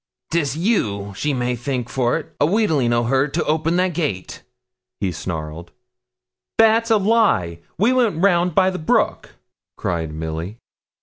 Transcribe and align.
''Tis 0.31 0.57
you 0.57 1.13
she 1.15 1.31
may 1.31 1.55
thank 1.55 1.87
for't, 1.87 2.33
a 2.41 2.45
wheedling 2.47 2.91
o' 2.91 3.03
her 3.03 3.27
to 3.27 3.43
open 3.45 3.75
that 3.75 3.93
gate,' 3.93 4.41
he 4.99 5.11
snarled. 5.11 5.71
'That's 6.57 6.89
a 6.89 6.97
lie; 6.97 7.59
we 7.77 7.93
went 7.93 8.17
round 8.19 8.55
by 8.55 8.71
the 8.71 8.79
brook,' 8.79 9.35
cried 9.77 10.11
Milly. 10.11 10.57